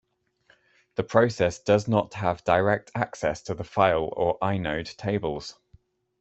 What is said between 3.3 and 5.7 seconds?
to the file or inode tables.